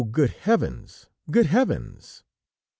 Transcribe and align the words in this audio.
good 0.11 0.31
heavens! 0.31 1.05
good 1.29 1.45
heavens!" 1.45 2.23